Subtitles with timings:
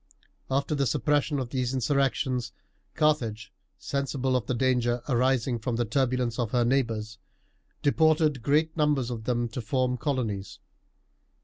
[0.49, 2.53] After the suppression of these insurrections,
[2.95, 7.19] Carthage, sensible of the danger arising from the turbulence of her neighbours,
[7.83, 10.57] deported great numbers of them to form colonies.